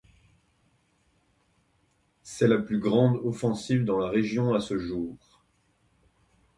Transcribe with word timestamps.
C'est 2.23 2.47
la 2.47 2.57
plus 2.57 2.79
grande 2.79 3.17
offensive 3.17 3.85
dans 3.85 3.99
la 3.99 4.09
région 4.09 4.55
à 4.55 4.59
ce 4.59 4.79
jour. 4.79 5.15